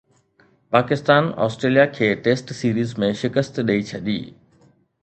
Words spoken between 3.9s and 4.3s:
ڇڏي